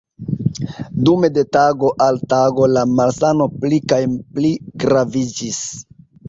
Dume 1.09 1.29
de 1.35 1.43
tago 1.57 1.91
al 2.05 2.17
tago 2.33 2.69
la 2.77 2.85
malsano 3.01 3.47
pli 3.59 3.81
kaj 3.93 4.01
pli 4.39 4.53
graviĝis. 4.87 5.63